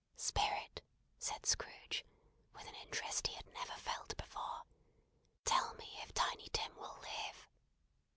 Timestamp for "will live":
6.75-7.47